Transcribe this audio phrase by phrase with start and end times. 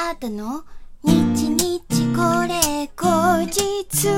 [0.00, 0.62] あたの
[1.02, 1.80] 日日
[2.14, 4.08] これ後日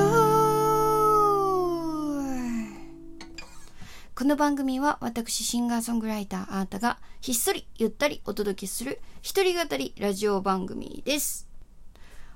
[4.14, 11.48] この番組は私シンガーソングライターあーたがひっそりゆったりお届けする一人語りラジオ番組です。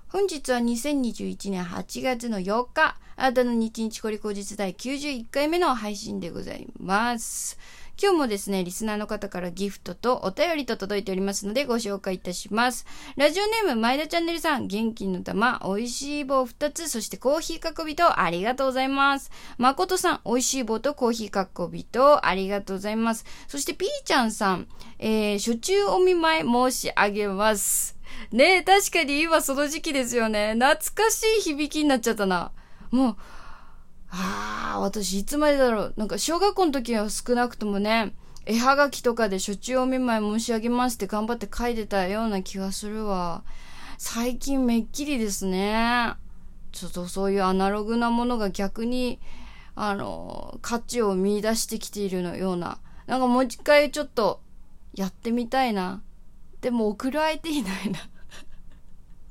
[0.09, 7.59] 本日は2021年8月の8日、あなたの日日これ後日第91回目の配信でございます。
[7.97, 12.87] 今日もですね、リスナーの方からギフトとお便りと届いておりますのでご紹介いたします。
[13.17, 19.31] ラジオネーム前田チャンネルさん、元気の玉、美味しい棒2つ、そしてコーヒーかっこびとありがとうございます。
[19.59, 23.25] 誠さん、美味しい棒とコーヒーかっこびとありがとうございます。
[23.47, 24.67] そしてピーちゃんさん、
[24.99, 27.97] えー、初中お見舞い申し上げます。
[28.33, 30.55] ねえ、確かに今その時期ですよね。
[30.55, 32.51] 懐かしい響きになっちゃったな。
[32.91, 33.17] もう、
[34.17, 35.95] ああ、私いつまでだろう。
[35.97, 38.15] なんか小学校の時は少なくともね、
[38.47, 43.43] 絵はがきとかで初中お見舞い申し上げますって頑張って書いてたような気がするわ。
[43.99, 46.15] 最近めっきりですね。
[46.71, 49.19] ちょっとそういうアナログなものが逆に、
[49.75, 52.79] あの、価値を見出してきているのような。
[53.07, 54.41] なんかもう一回ちょっと
[54.95, 56.03] やってみたいな。
[56.61, 57.99] でも送る相手いないな。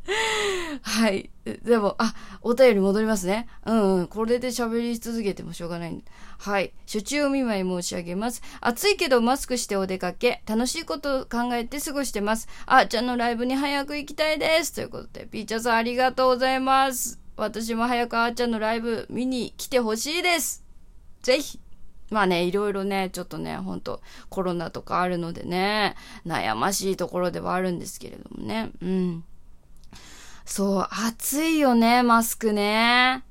[0.82, 1.30] はい。
[1.64, 3.48] でも、あ、お便り戻りますね。
[3.66, 4.08] うんうん。
[4.08, 6.04] これで喋り続けてもしょうがない。
[6.40, 6.74] はい。
[6.86, 8.42] 初中お見舞い申し上げます。
[8.60, 10.44] 暑いけどマスクしてお出かけ。
[10.46, 12.48] 楽しいこと考えて過ごしてます。
[12.66, 14.74] あーちゃんのライブに早く行きたいです。
[14.74, 17.20] ということで、ピーチャーさんありがとうございます。
[17.38, 20.64] 私も早くあーちゃんのライブ見に来てほしいです。
[21.22, 21.60] ぜひ。
[22.10, 28.72] まあね、いろいろね、ちょっとね、ほんとコロナとかあるのでね、悩ましいところではあるんですけれどもね。
[28.82, 29.24] うん。
[30.46, 33.24] そう、暑いよね、マスクね。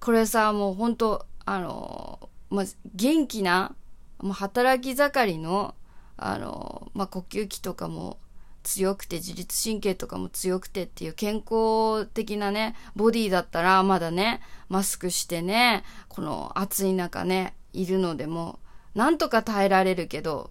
[0.00, 3.74] これさ、もうほんと、あの、まあ、元気な、
[4.18, 5.74] もう働き盛りの、
[6.16, 8.18] あの、まあ、呼吸器とかも
[8.62, 18.58] 強くて、自律神経とかも強くてっていう健康的なね、ボディだったら、まだね、マスクしてね、この暑い中ね、いるのでも、
[18.94, 20.50] なんとか耐えられるけど、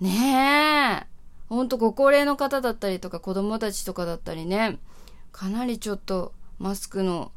[0.00, 1.11] ねえ、
[1.52, 4.78] ほんとご高齢の方だったりとか子供たちとかだったりね、
[5.32, 7.30] かなりちょっとマスクの、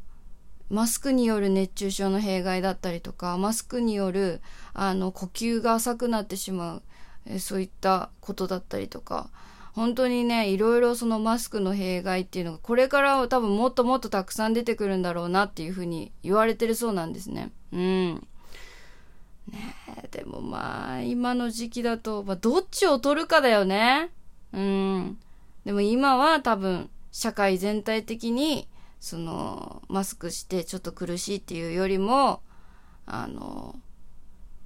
[0.70, 4.40] マスクによる熱中症の弊害だったりとか、マスクによる、
[4.72, 6.82] あの、呼吸が浅くなってしまう、
[7.26, 9.28] えそういったことだったりとか、
[9.74, 17.52] 本当にね、いろいろそのマスクの弊害っていうのが、これからは多分もっともっとたくさん出てくるんだろうなっていうふうに言われてるそうなんですね。
[17.70, 18.26] うん。
[19.48, 19.74] ね
[20.04, 24.10] え、でもまあ、今の時期だと、まあ、どっちを取るかだよね。
[24.52, 25.18] うん。
[25.64, 28.68] でも今は多分、社会全体的に、
[29.00, 32.42] その、マスクしてちょっと苦しいっていうよりも、
[33.06, 33.76] あの、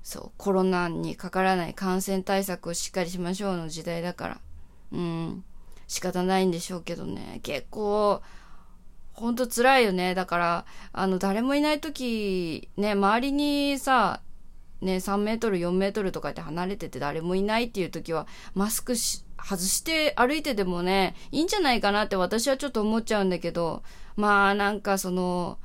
[0.02, 4.40] そう、コロナにかからない感染対策をしっかりしましょうの時代だから。
[4.92, 5.44] うん。
[5.86, 7.40] 仕方ないんでしょうけどね。
[7.42, 8.22] 結構、
[9.12, 10.14] ほんと辛いよね。
[10.14, 14.20] だから、あの、誰もいない時、ね、周りにさ、
[14.80, 23.82] ね、3メートル、4メートルとかって離れてて誰もいないっていう時は、マスクし、外して歩いててもね、いいんじゃないかなって私はちょっと思っちゃうんだけど、
[24.16, 25.58] まあなんかその、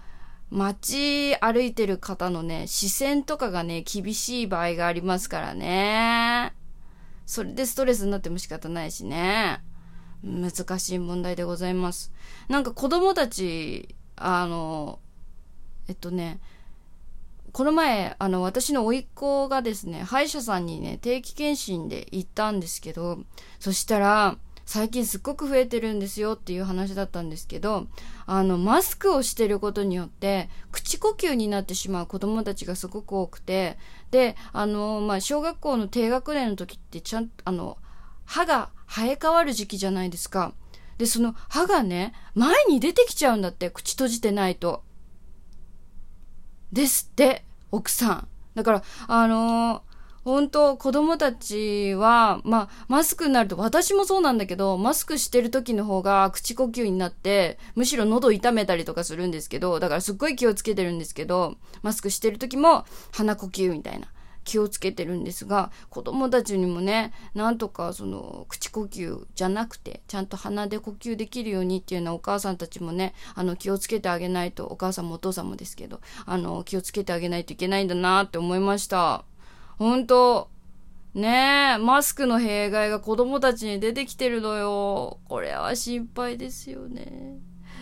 [0.51, 6.53] 街歩いてる方のね、視線とかがね、厳しい場合がありますからね。
[7.25, 9.61] それでストレスになっても仕方ないしね。
[10.23, 12.11] 難しい問題でございます。
[12.47, 14.99] なんか子供たち、あの、
[15.87, 16.39] えっとね、
[17.55, 23.19] この前、あの、私の甥っ子がですね、歯医者さんにね、定期検診で行ったんですけど、
[23.61, 27.87] そしたら、最近すっごく増えてるんですよっていう話だったんですけど、
[28.25, 33.77] あの、マスクをしてることによって、口呼吸になってしまう子供たちがすごく多くて、
[34.11, 37.77] で、あの、まあ、小学校の低学年の時ってちゃんと、あの、
[38.25, 40.53] 歯が生え変わる時期じゃないですか。
[40.97, 44.83] で、その歯がね、前に出てきちゃうんだって、口閉じてないと。
[46.73, 47.44] ですって、
[47.75, 48.27] 奥さん。
[48.55, 64.07] だから、あのー本当子供たちは、まあ、マスクになると、私もそうなんだけど、マスクしてる時の方が口呼吸になって、むしろ喉痛めたりとかするんですけど、だからすっごい気をつけてるんですけど、マスクしてる時も鼻呼吸みたいな。
[64.45, 79.25] 気をつけてるんですが、子供たちにもね、なんとかその、口呼吸じゃなくて、ちゃんと鼻で呼吸できるようにっていうのはお母さんたちもね、あの、気をつけてあげないと、お母さんもお父さんもですけど、あの、気をつけてあげないといけないんだなって思いました。
[79.77, 80.49] 本当
[81.15, 85.19] ねえ、マスクの弊害が子供たちに出てきてるのよ。
[85.27, 87.39] これは心配ですよね。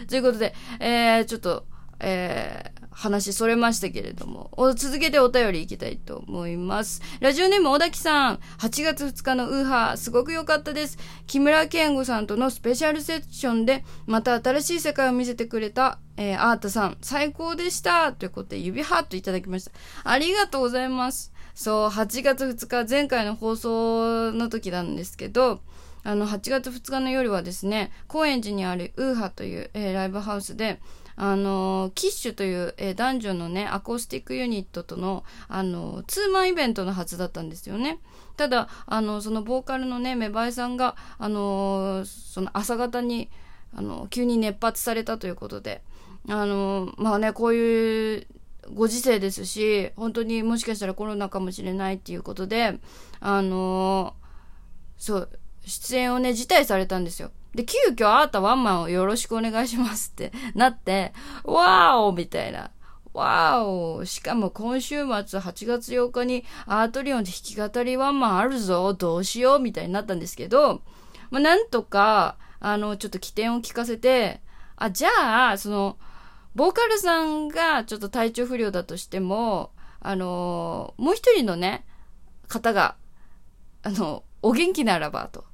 [0.08, 1.66] ということで、えー、ちょっと、
[2.00, 7.02] えー、話それましたけれども、続けてお便りいきたいと思います。
[7.20, 10.98] ラジオネーム小滝さん、8月2日のウーハー、すごく良かったです。
[11.28, 19.72] 木村健吾さんとのスペシャルセッションで、また新しい世界を見せてくれた、えー、アータさん、最高でしたということで、指ハートいただきました。
[20.04, 21.34] ありがとうございます。
[21.56, 25.62] そう、8月2日、前回の放送の時なんですけど、
[26.04, 30.82] あの、8月2日の夜はですね、高円寺にあるウーハーという、えー、ライブハウスで、
[31.16, 38.00] あの、キッシュという、えー、男女のね、アコースティックユニットとの、あの、ツーマンイベントのはずだったんですよね。
[38.38, 43.30] ただ、あの、そのボーカルのね、芽生えさんが、あの、その朝方に、
[43.76, 45.84] あの、急に熱発されたということで、
[46.30, 48.28] あの、まあね、こういう
[48.74, 52.80] ご時世ですし、本当にもしかしたらコロナかもしれないっていうことで、
[53.20, 54.16] あの、
[54.98, 55.30] そう、
[55.66, 57.32] 出演をね、辞退されたんですよ。
[57.56, 61.14] で、急遽あーたワンマンをよろしくお願いしますって なって、
[61.44, 62.72] わーおみたいな。
[63.14, 65.06] わーおしかも今週末
[65.40, 70.82] 8月8日にアートリオンで弾き語りワンマンあるぞどうしようみたいになったんですけど、
[71.30, 74.42] まあ、なんとか、あの、ちょっと起点を聞かせて、
[74.76, 75.98] あ、じゃあ、その、
[76.56, 79.72] ボーカルさんがちょっと体調不良だとしても、
[80.06, 81.86] あのもう一人のね、
[82.48, 82.96] 方が、
[83.84, 85.46] あの、お元気ならばと。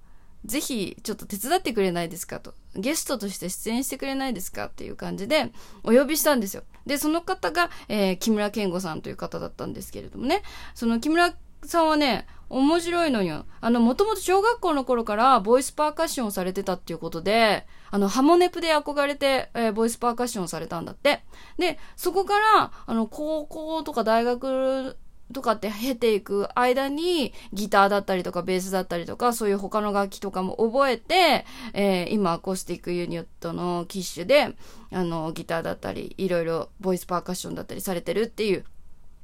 [0.46, 2.54] ぜひちょっと手伝ってくれないですかと。
[2.76, 5.52] ゲストとして出演してくれないですかっていう感じで
[5.84, 6.64] お呼びしたんですよ。
[6.86, 10.44] で、その方が、えー、木村健吾さんという方だったんですけれどもね。
[10.76, 13.46] その木村さんはね、面白いのよ。
[13.62, 21.24] あの、もともと小学校の頃からボイスパーカッションをされてたっていうことで、あの、ハモネプで憧れて、えー、ボイスパーカッションをされたんだって。
[21.58, 24.98] で、そこから、あの、高校とか大学
[25.34, 34.56] とかって経ていく間にギターだったりとかベースだったりとかそういう他の楽器とかも覚えて、えー、今アコースティックユニットの機種で
[34.92, 38.66] あのギターだったりいろいろボイスパーカッションだったりされてるっていう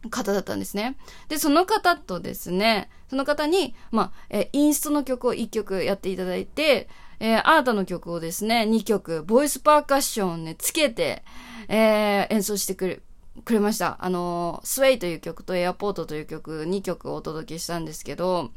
[0.10, 0.98] 方だったんですね。
[1.30, 6.88] で、その方とですね、その方に、まあ、えインストの曲を1曲やっていただいて、
[7.20, 11.24] えー、アートの曲をですね、2曲、ボイスパーカッションね、つけて、
[11.68, 13.04] えー、演奏してくる、
[13.44, 13.98] くれました。
[14.00, 18.52] あの、スウェイという曲とエアポートという曲、2曲をお届けしたんですけど、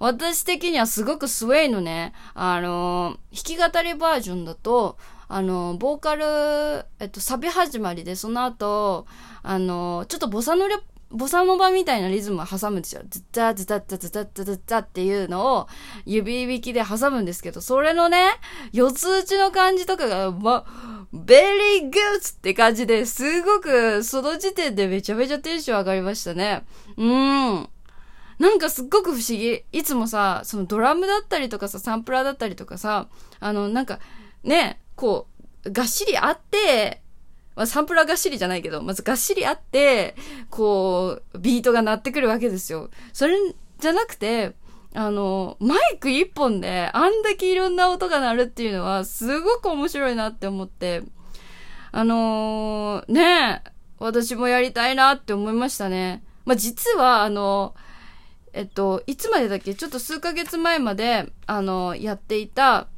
[0.00, 4.98] 私的にはすごくスウェイのね、あの、弾き語りバージョンだと、
[5.28, 9.06] あの、ボーカル、えっと、サビ始まりで、その後、
[9.42, 10.76] あの、ちょっとボサノレ
[11.14, 13.02] ボサノバみたいなリズムを挟むんですよ。
[13.08, 15.68] ズッザーズタッザズタッザズッザっていうのを
[16.04, 18.32] 指引きで挟むんですけど、それのね、
[18.72, 20.64] 四つ打ちの感じとかが、ま、
[21.24, 21.36] ベ
[21.80, 26.64] リーグッズって感じですごくその時点でめちゃめちゃテンション上がりましたね。
[26.96, 27.68] うん。
[28.38, 29.64] なんかすっごく不思議。
[29.72, 33.08] いつもさ、そのドラムだったりとかさ、サンプラーだったりとかさ、
[33.40, 34.00] あの、なんか、
[34.42, 35.28] ね、こ
[35.64, 37.00] う、がっしりあって、
[37.56, 40.16] まあ、サンプラーがっしりじゃないけど、まずがっしりあって、
[40.50, 42.90] こう、ビートが鳴ってくるわけですよ。
[43.12, 43.36] それ
[43.78, 44.54] じゃなくて、
[44.94, 51.02] あの、マイク一本であんだけいろんな音が鳴るっていうのはすごく面白いなって思って、
[51.92, 53.62] あのー、ね
[53.98, 56.22] 私もやりたいなって思いましたね。
[56.44, 57.74] まあ、実は、あの、
[58.52, 59.74] えっと、いつまでだっけ？
[59.74, 62.88] ちょっと数ヶ月前まで、あの、やっていた、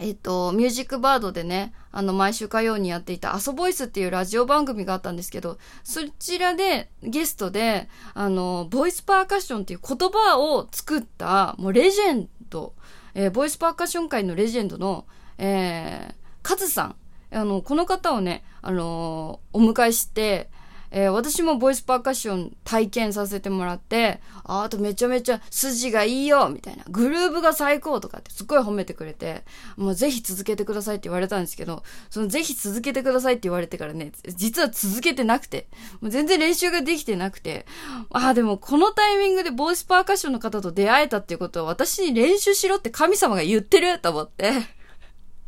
[0.00, 12.74] えっと、ミュージックバードでね、あの、毎週火曜にやっていた、アソボイスっていうラジオ番組があったんですけど、そちらで、ゲストで、あの、ボイスパーカッションっていう言葉を作った、もうレジェンド、
[13.14, 15.06] えー、ボイスパーカッション界のレジェンドの、
[15.38, 16.96] えー、カズさん。
[17.30, 20.48] あの、この方をね、あのー、お迎えして、
[20.90, 26.84] えー、私もボイスパーカッション体験させてもらって、ああとめちゃめちゃ筋がいいよみたいな。
[26.88, 29.44] グルーブが最高とかってすっごい褒めてくれて、
[29.76, 35.68] もうぜひ続けてくださいって言われたんですけど、そのぜひ続けてくださいって言われてからね、実は続けてなくて、
[36.00, 37.66] もう全然練習ができてなくて、
[38.10, 44.78] ああでもこのタイミングでボイスパーカッションの方と出会えたっていうことは私に練習しろって神様が言ってると思って。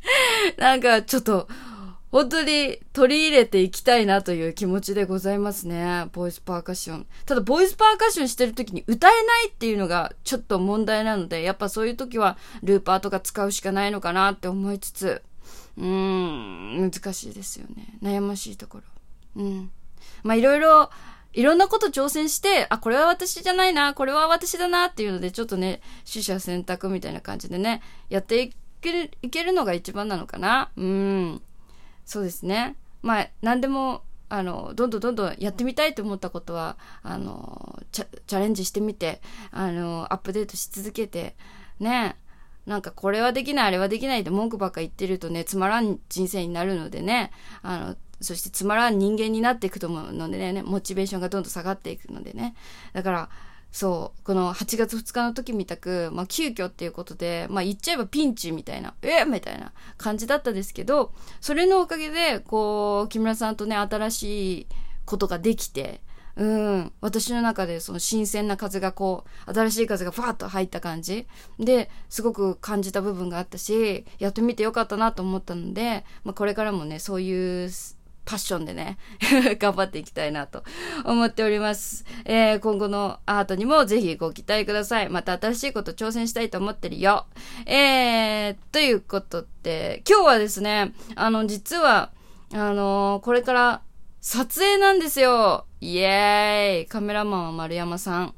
[0.57, 1.49] なんかちょっと、
[2.11, 6.07] 本当に取り入れていきたいなという気持ちでございますね。
[6.13, 7.07] ボイスパーカッション。
[7.25, 15.23] ただ、ボイスパーカッションしてる時に歌えないっていうのがちょっと問題なので、やっぱそういう時はルーパーとか使うしかないのかなって思いつつ、
[15.77, 17.99] うーん、難しいですよね。
[18.03, 19.43] 悩ましいところ。
[19.43, 19.71] うん。
[20.23, 20.91] まあ、いろいろ、
[21.33, 30.71] いろんなこと挑戦して、あ、これは私じゃないな、これは私だなっていうので、ちょっとね、取捨選択みたいな感じでね、やっていける、いけるのが一番なのかな。
[30.77, 31.43] うん。
[32.11, 32.75] そうですね。
[33.03, 41.37] まあ、何でも、あの、どんどんどんどんやってみたいと思ったことは、あの、チャレンジしてみて、あの、アップデートし続けて、
[41.79, 42.17] ね、
[42.67, 47.31] なんかこれはできない、あれはできないって文句ばっか言ってるとね、つまらん人生になるのでね、
[47.63, 52.57] あの、そしてつまらん人間になっていくと思うのでね、モチベーションがどんどん下がっていくのでね。
[52.93, 53.29] だから、
[53.73, 64.67] そう、この8月2日の時みたく、まあ、急遽っていうことで、まあ、言っちゃえばピンチみたいな、えみたいな感じだったですけど、それのおかげで、こう、木村さんとね、新しい
[65.05, 66.01] ことができて、
[66.37, 71.27] うん、私の中でその新鮮な風がこう、新しい風がファーッと入った感じ。
[71.59, 77.71] で、すごく感じた部分があったし、やってみてよかったなと思ったので、まあ、これからもね、そういう
[78.25, 78.99] パッションでね、
[79.59, 80.63] 頑張っていきたいなと
[81.05, 82.05] 思っております。
[82.25, 85.09] えー、今後のアートにもぜひご期待ください。
[85.09, 87.27] また新しいこと挑戦したいと思ってるよ。
[87.67, 92.11] えー、ということで、今日はですね、あの、実は、
[92.53, 93.83] あのー、これから
[94.21, 95.67] 撮影なんですよ。
[95.81, 98.35] イエーイカメラマンは丸山さん。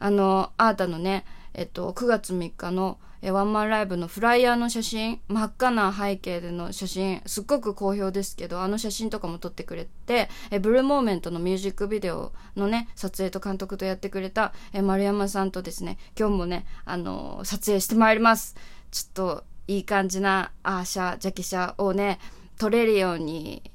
[0.00, 18.56] あの、アータのね、えっと、9月3日のえワンマンライブのフライヤーの写真、真っ赤な背景での写真、すっごく好評ですけど、あの写真とかも撮ってくれて、えブルーモーメントのミュージックビデオのね、撮影と監督とやってくれた、え丸山さんとですね、今日もね、あのー、撮影してまいります。
[18.90, 22.18] ちょっと、いい感じなアーシャ、ジャケシャをね、
[22.58, 23.70] 撮れるように、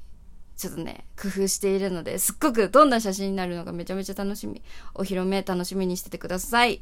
[0.56, 4.62] ちょっとね、工夫しているので、すっごくどんな写真になるのかめちゃめちゃ楽しみ。
[4.94, 6.80] お披露目楽しみにしててください。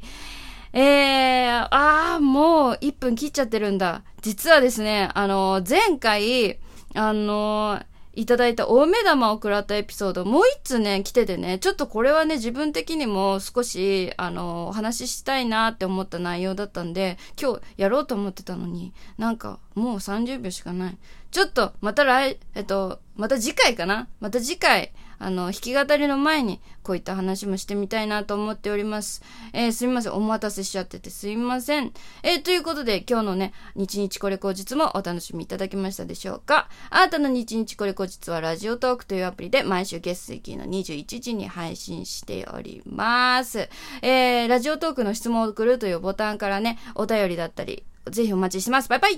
[0.77, 4.03] えー、あー、もう1分切っちゃってるんだ。
[4.21, 6.59] 実はですね、あの、前回、
[6.93, 7.81] あの、
[8.13, 20.97] いただいた大目玉を食らったエピソード、もう一通ね、来ててね、ちょっとこれはね、自分的にも少し、あの、お話ししたいなって思った内容だったんで、今日やろうと思ってたのに、なんか、もう30秒しかない。
[21.31, 24.09] ちょっと、また来、えっと、また次回かな？
[24.19, 29.23] また次回、あの、弾き語りの前に、こういった話もしてみたいなと思っております。
[29.53, 30.13] えー、すみません。
[30.13, 31.91] お待たせしちゃっててすみません。
[32.23, 43.69] えー、ということで、今日のね、日日これ口実もお楽しみいただけましたでしょうかあなたの日日これ口実は、ラジオトークというアプリで、毎週月水金の21時に配信しております。
[44.01, 48.89] えー、ラジオトークの質問を送るというボタンからね、お便りだったり、ぜひお待ちしてます。
[48.89, 49.13] バイバイ